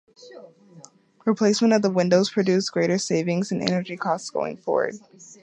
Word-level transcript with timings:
Replacement 1.25 1.73
of 1.73 1.83
the 1.83 1.91
windows 1.91 2.31
produced 2.31 2.71
greater 2.71 2.97
savings 2.97 3.51
in 3.51 3.61
energy 3.61 3.95
costs 3.95 4.31
going 4.31 4.57
forward. 4.57 4.95